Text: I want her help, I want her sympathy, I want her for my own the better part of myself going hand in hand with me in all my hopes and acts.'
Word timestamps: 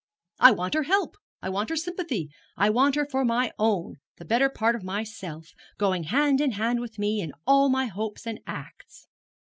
I 0.39 0.49
want 0.49 0.73
her 0.73 0.81
help, 0.81 1.15
I 1.43 1.49
want 1.49 1.69
her 1.69 1.75
sympathy, 1.75 2.31
I 2.57 2.71
want 2.71 2.95
her 2.95 3.05
for 3.05 3.23
my 3.23 3.51
own 3.59 3.97
the 4.17 4.25
better 4.25 4.49
part 4.49 4.75
of 4.75 4.81
myself 4.83 5.53
going 5.77 6.05
hand 6.05 6.41
in 6.41 6.53
hand 6.53 6.79
with 6.79 6.97
me 6.97 7.21
in 7.21 7.33
all 7.45 7.69
my 7.69 7.85
hopes 7.85 8.25
and 8.25 8.39
acts.' 8.47 9.07